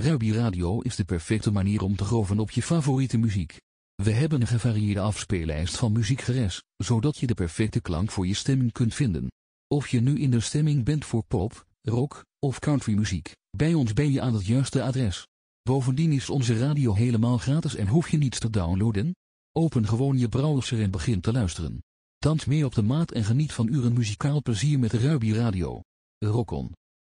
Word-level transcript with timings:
Ruby 0.00 0.32
Radio 0.32 0.80
is 0.80 0.96
de 0.96 1.04
perfecte 1.04 1.50
manier 1.50 1.82
om 1.82 1.96
te 1.96 2.04
groven 2.04 2.38
op 2.38 2.50
je 2.50 2.62
favoriete 2.62 3.18
muziek. 3.18 3.56
We 4.02 4.10
hebben 4.10 4.40
een 4.40 4.46
gevarieerde 4.46 5.00
afspeellijst 5.00 5.76
van 5.76 5.92
muziekgeres, 5.92 6.62
zodat 6.76 7.18
je 7.18 7.26
de 7.26 7.34
perfecte 7.34 7.80
klank 7.80 8.10
voor 8.10 8.26
je 8.26 8.34
stemming 8.34 8.72
kunt 8.72 8.94
vinden. 8.94 9.26
Of 9.74 9.88
je 9.88 10.00
nu 10.00 10.18
in 10.18 10.30
de 10.30 10.40
stemming 10.40 10.84
bent 10.84 11.04
voor 11.04 11.24
pop, 11.24 11.66
rock 11.82 12.24
of 12.38 12.58
country 12.58 12.94
muziek, 12.94 13.32
bij 13.56 13.74
ons 13.74 13.92
ben 13.92 14.12
je 14.12 14.20
aan 14.20 14.34
het 14.34 14.46
juiste 14.46 14.82
adres. 14.82 15.26
Bovendien 15.62 16.12
is 16.12 16.30
onze 16.30 16.58
radio 16.58 16.94
helemaal 16.94 17.38
gratis 17.38 17.74
en 17.74 17.86
hoef 17.86 18.08
je 18.08 18.16
niets 18.16 18.38
te 18.38 18.50
downloaden. 18.50 19.14
Open 19.52 19.86
gewoon 19.86 20.18
je 20.18 20.28
browser 20.28 20.82
en 20.82 20.90
begin 20.90 21.20
te 21.20 21.32
luisteren. 21.32 21.82
Dans 22.18 22.44
mee 22.44 22.64
op 22.64 22.74
de 22.74 22.82
maat 22.82 23.10
en 23.10 23.24
geniet 23.24 23.52
van 23.52 23.68
uren 23.68 23.92
muzikaal 23.92 24.42
plezier 24.42 24.78
met 24.78 24.92
Ruby 24.92 25.32
Radio. 25.32 25.80
Rock 26.18 26.50
on. 26.50 26.72